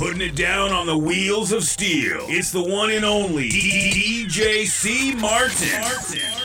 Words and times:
putting 0.00 0.22
it 0.22 0.34
down 0.34 0.72
on 0.72 0.86
the 0.86 0.96
wheels 0.96 1.52
of 1.52 1.62
steel. 1.62 2.20
It's 2.22 2.50
the 2.50 2.62
one 2.62 2.90
and 2.90 3.04
only 3.04 3.50
DJ 3.50 4.64
C. 4.64 5.14
Martin. 5.14 5.78
Martin. 5.78 6.39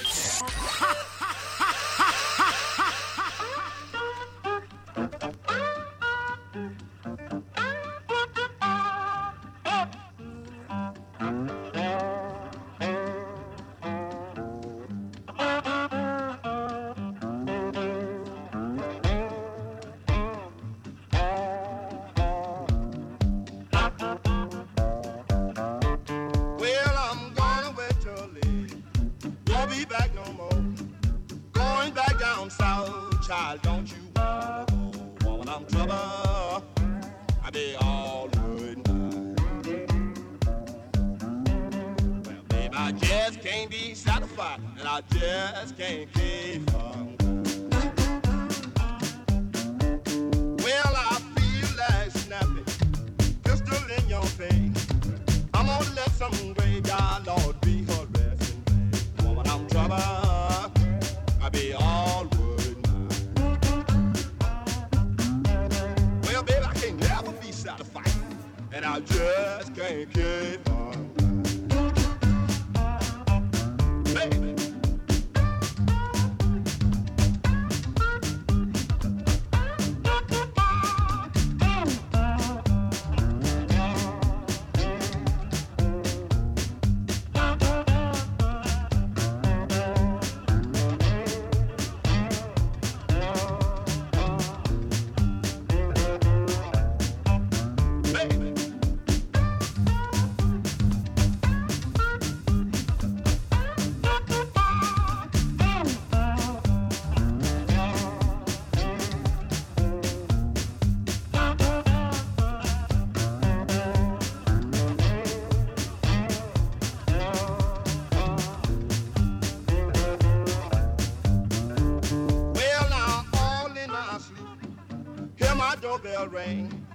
doorbell 125.96 126.28
rang. 126.28 126.88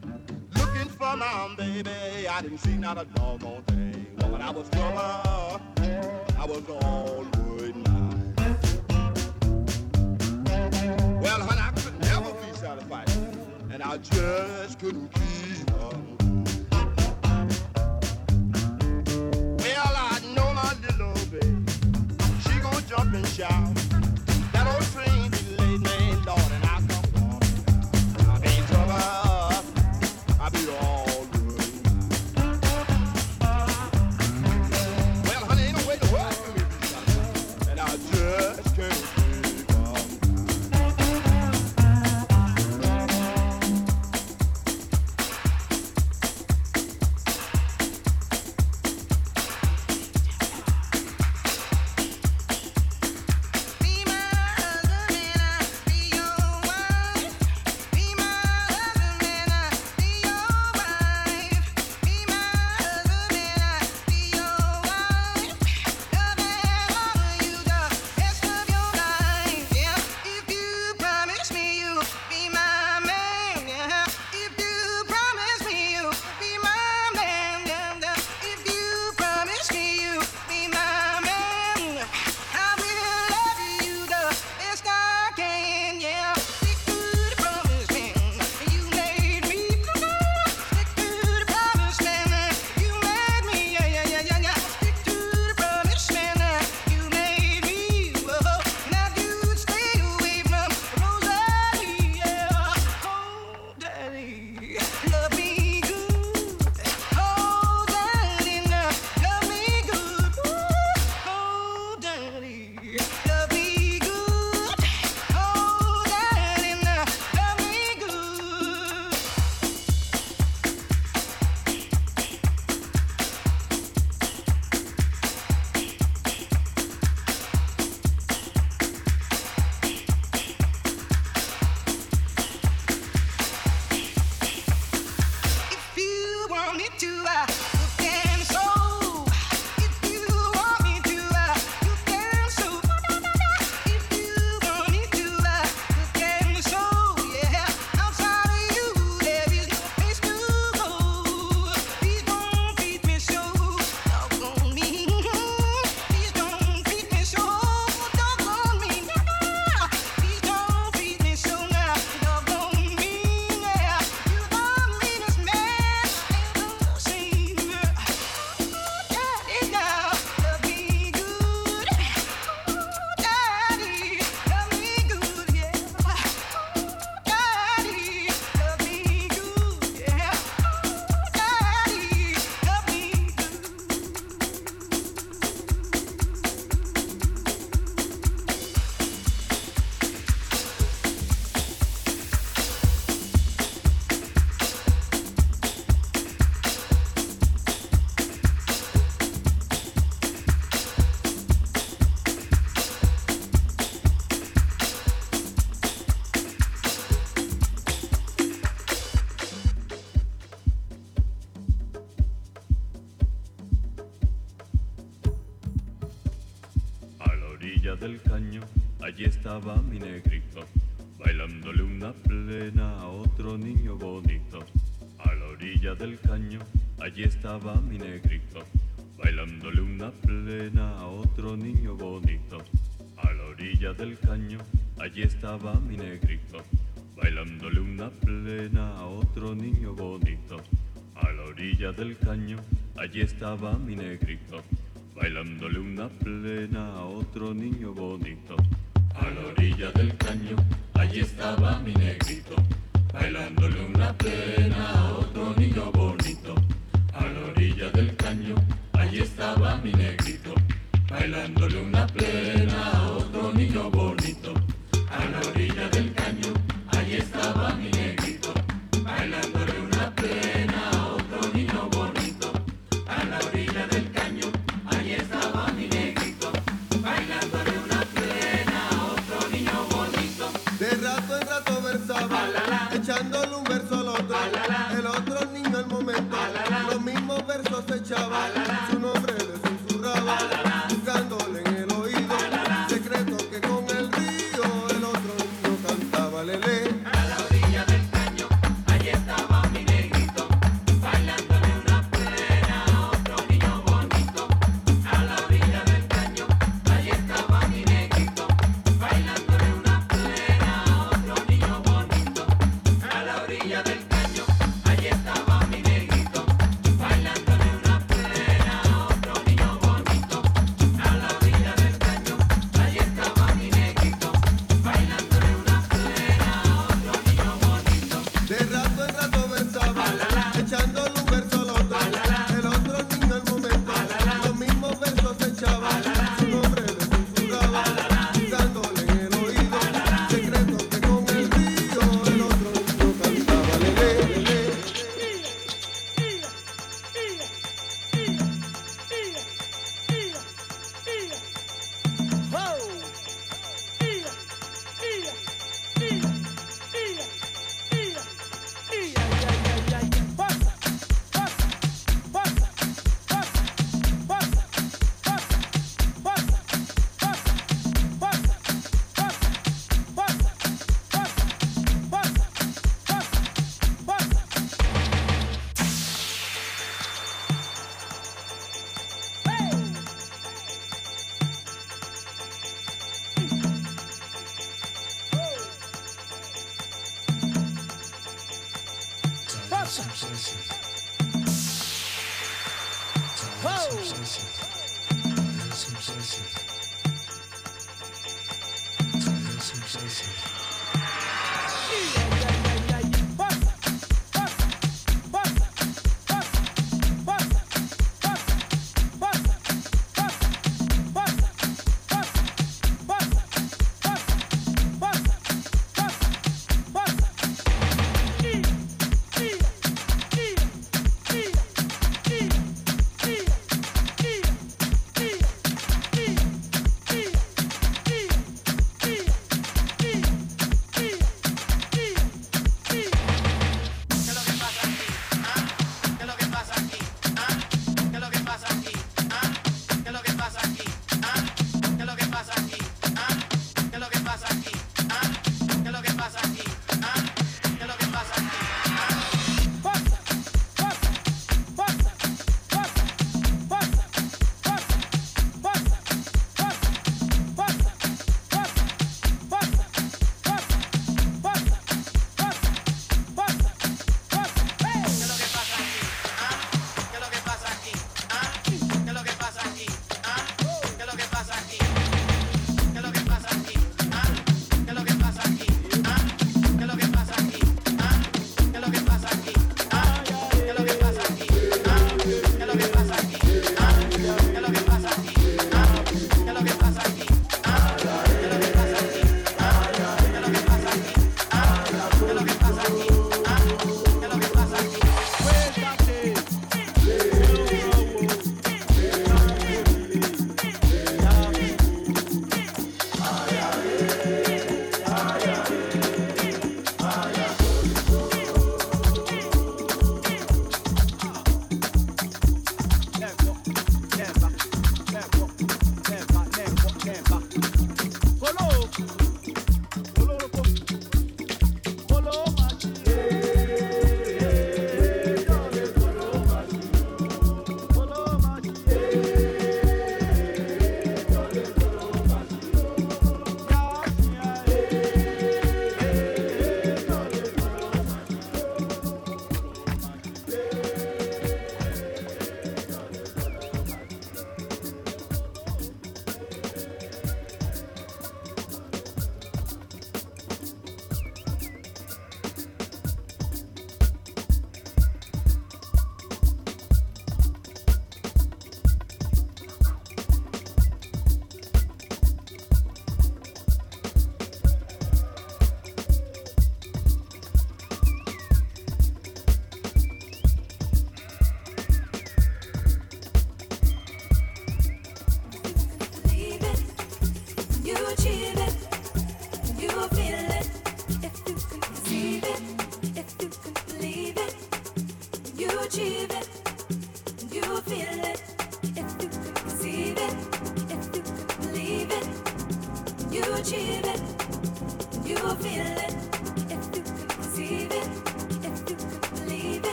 Looking 0.57 0.89
for 0.91 1.17
my 1.17 1.55
baby, 1.57 1.91
I 2.29 2.43
didn't 2.43 2.59
see 2.59 2.77
not 2.77 2.99
a 2.99 3.05
doggone 3.07 3.63
thing. 3.63 4.07
But 4.17 4.41
I 4.41 4.51
was 4.51 4.69
gone, 4.69 5.61
I 6.39 6.45
was 6.47 6.61
gone. 6.63 7.20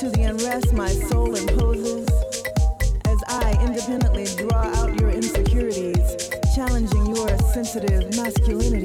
to 0.00 0.08
the 0.08 0.22
unrest 0.22 0.72
my 0.72 0.88
soul 0.88 1.34
imposes 1.34 2.08
as 3.04 3.18
I 3.28 3.52
independently 3.62 4.24
draw 4.38 4.64
out 4.76 4.98
your 4.98 5.10
insecurities, 5.10 6.30
challenging 6.54 7.14
your 7.14 7.28
sensitive 7.52 8.16
masculinity. 8.16 8.79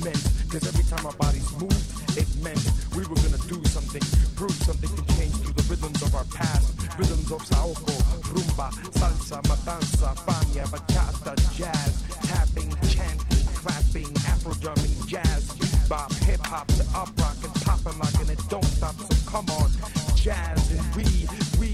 Cause 0.00 0.66
every 0.66 0.84
time 0.84 1.04
our 1.04 1.12
bodies 1.12 1.44
moved, 1.60 2.16
it 2.16 2.26
meant 2.42 2.58
we 2.96 3.04
were 3.04 3.16
gonna 3.16 3.36
do 3.52 3.60
something, 3.68 4.00
prove 4.34 4.52
something 4.64 4.88
can 4.88 5.04
change 5.16 5.34
through 5.44 5.52
the 5.52 5.62
rhythms 5.68 6.00
of 6.00 6.14
our 6.14 6.24
past. 6.24 6.72
Rhythms 6.98 7.30
of 7.30 7.42
saoko, 7.42 7.92
rumba, 8.32 8.72
salsa, 8.96 9.42
matanza, 9.42 10.16
fania, 10.24 10.64
bachata, 10.72 11.36
jazz, 11.54 12.02
tapping, 12.22 12.72
chanting, 12.88 13.44
clapping, 13.52 14.08
afro 14.24 14.54
drumming, 14.54 14.94
jazz, 15.06 15.52
bebop, 15.60 16.12
hip 16.24 16.40
hop 16.46 16.66
to 16.68 16.82
up 16.96 17.10
rock 17.20 17.36
and 17.44 17.54
poppin' 17.60 17.98
lock 17.98 18.14
and 18.20 18.30
it 18.30 18.40
don't 18.48 18.64
stop. 18.64 18.96
So 18.96 19.30
come 19.30 19.50
on, 19.60 19.70
jazz 20.16 20.72
and 20.72 20.96
we, 20.96 21.28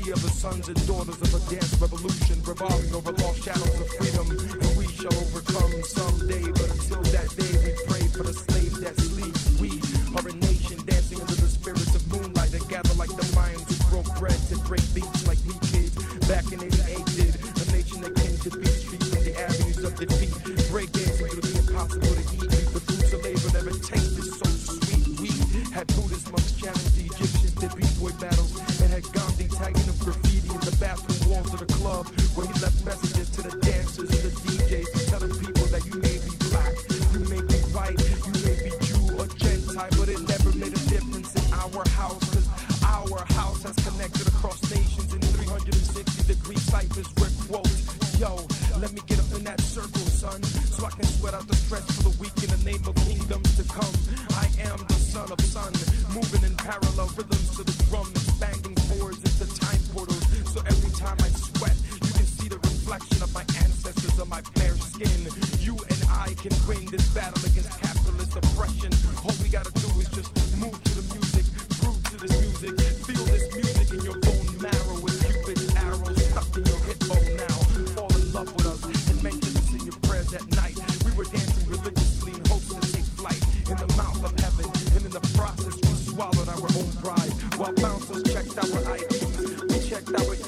we 0.07 0.13
are 0.13 0.23
the 0.23 0.31
sons 0.31 0.69
and 0.69 0.87
daughters 0.87 1.21
of 1.21 1.35
a 1.35 1.43
dance 1.51 1.75
revolution 1.81 2.39
revolving 2.47 2.95
over 2.95 3.11
lost 3.27 3.43
shadows 3.43 3.81
of 3.81 3.89
freedom, 3.99 4.31
and 4.31 4.77
we 4.79 4.87
shall 4.87 5.13
overcome 5.19 5.83
someday. 5.83 6.47
But 6.47 6.71
until 6.79 7.03
that 7.11 7.27
day, 7.35 7.51
we 7.67 7.75
pray 7.91 8.07
for 8.15 8.23
the 8.23 8.33
slaves 8.33 8.79
that 8.87 8.95
sleep. 9.03 9.35
We 9.59 9.83
are 10.15 10.23
a 10.23 10.35
nation 10.47 10.79
dancing 10.87 11.21
under 11.21 11.35
the 11.35 11.51
spirits 11.51 11.95
of 11.97 12.07
moonlight 12.07 12.55
that 12.55 12.69
gather 12.69 12.95
like 12.95 13.11
the 13.11 13.27
minds 13.35 13.67
who 13.67 13.75
broke 13.91 14.07
bread 14.15 14.39
to 14.55 14.57
break 14.71 14.87
beats 14.95 15.27
like 15.27 15.43
we 15.43 15.59
kids 15.75 15.99
back 16.31 16.47
in 16.55 16.63
88 16.63 17.03
did. 17.19 17.35
A 17.35 17.65
nation 17.75 17.99
that 18.07 18.15
came 18.15 18.39
to 18.47 18.51
beat 18.63 18.79
streets 18.79 19.11
the 19.11 19.35
avenues 19.43 19.83
of 19.83 19.97
defeat, 19.99 20.31
break 20.71 20.93
dancing 20.93 21.27
through 21.35 21.43
the 21.43 21.67
impossible 21.67 22.15
to 22.15 22.36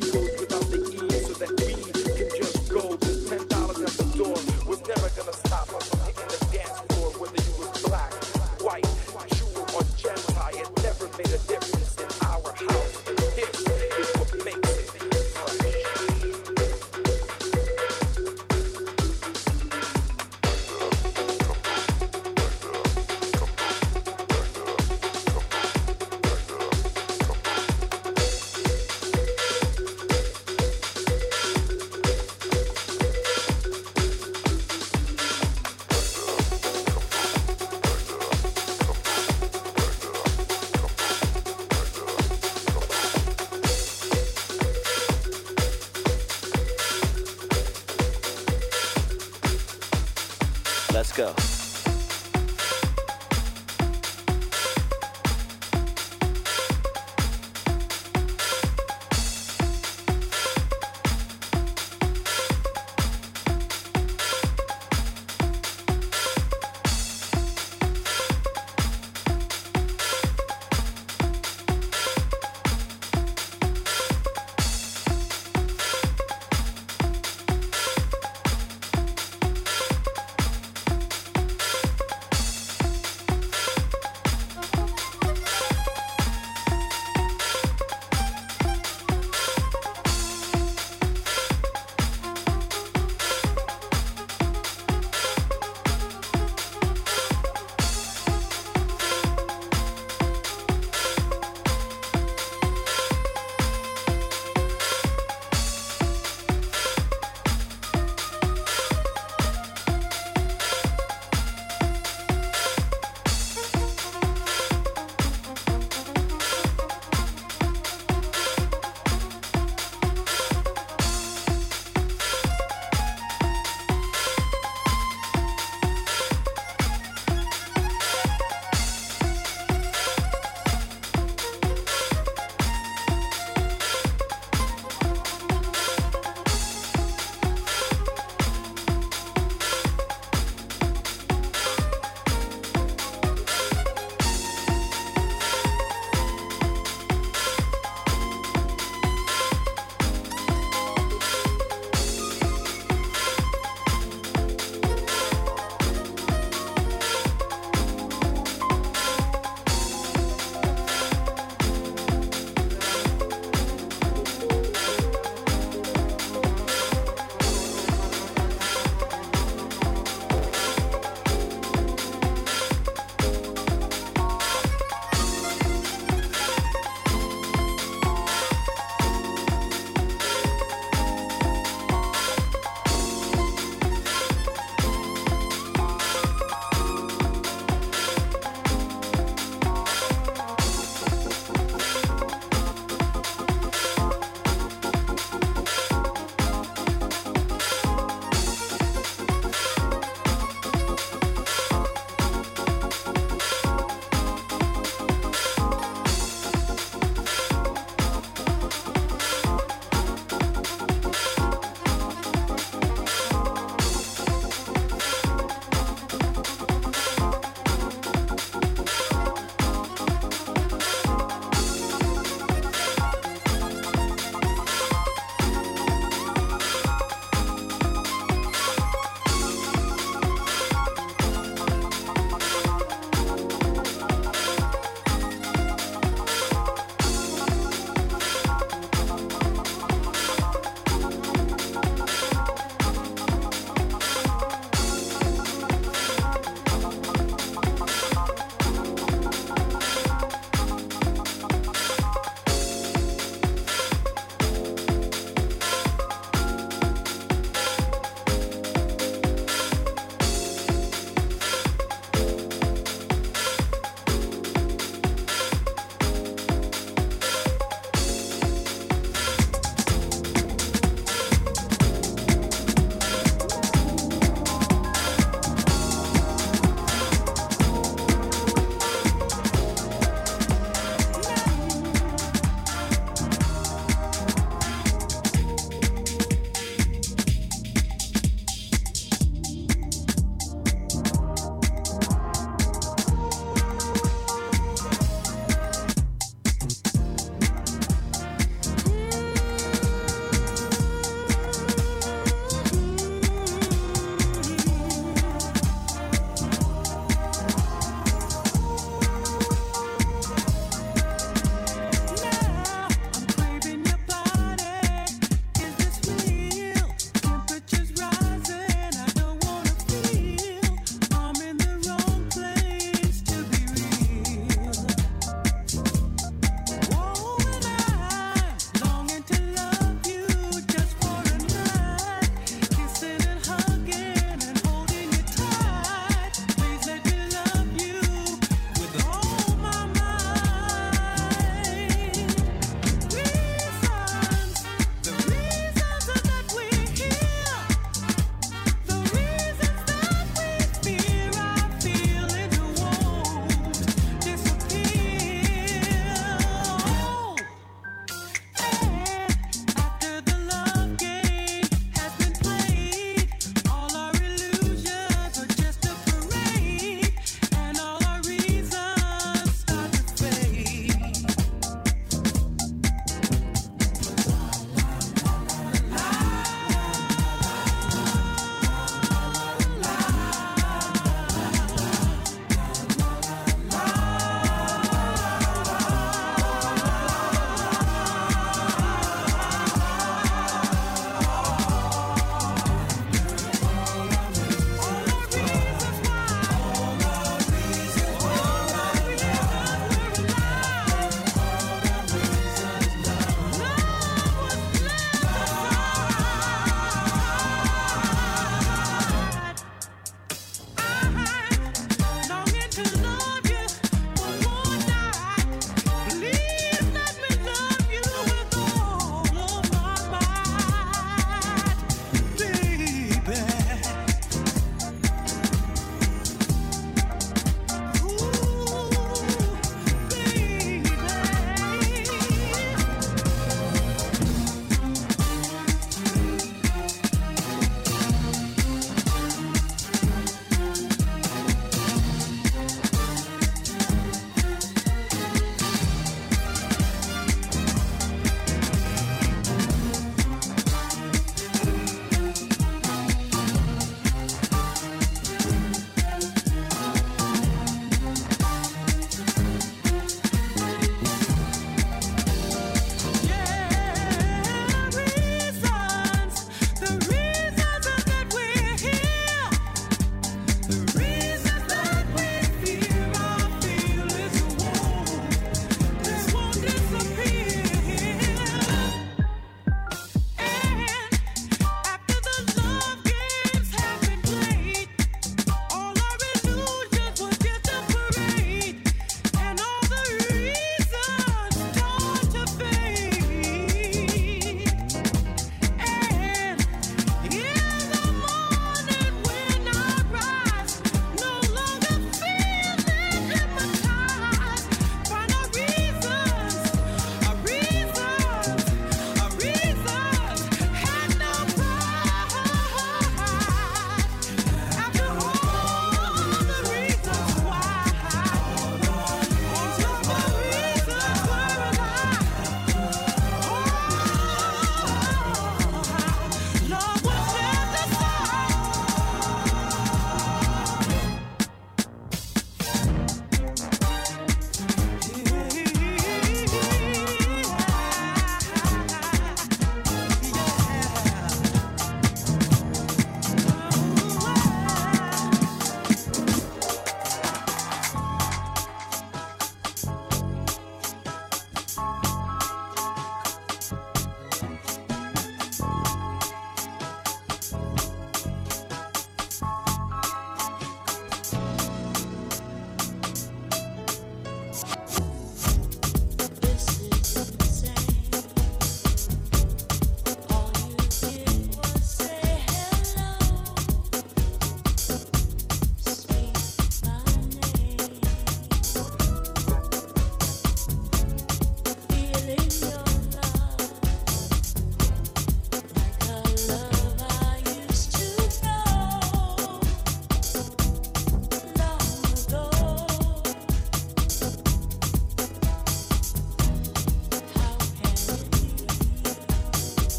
you. 0.00 0.21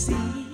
see. 0.00 0.49